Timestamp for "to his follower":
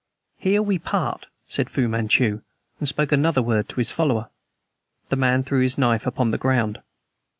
3.69-4.29